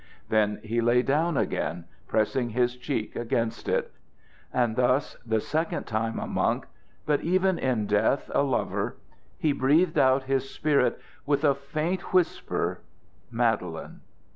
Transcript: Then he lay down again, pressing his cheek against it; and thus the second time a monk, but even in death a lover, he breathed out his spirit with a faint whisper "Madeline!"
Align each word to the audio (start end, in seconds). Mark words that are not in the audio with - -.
Then 0.29 0.59
he 0.63 0.81
lay 0.81 1.03
down 1.03 1.37
again, 1.37 1.85
pressing 2.07 2.49
his 2.49 2.75
cheek 2.75 3.15
against 3.15 3.69
it; 3.69 3.91
and 4.51 4.75
thus 4.75 5.15
the 5.27 5.39
second 5.39 5.83
time 5.83 6.17
a 6.17 6.25
monk, 6.25 6.65
but 7.05 7.21
even 7.21 7.59
in 7.59 7.85
death 7.85 8.31
a 8.33 8.41
lover, 8.41 8.95
he 9.37 9.51
breathed 9.51 9.99
out 9.99 10.23
his 10.23 10.49
spirit 10.49 10.99
with 11.27 11.43
a 11.43 11.53
faint 11.53 12.13
whisper 12.15 12.81
"Madeline!" 13.29 14.01